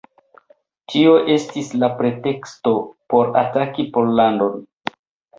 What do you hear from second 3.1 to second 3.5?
por